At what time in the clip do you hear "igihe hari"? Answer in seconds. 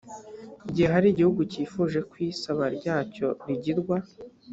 0.69-1.07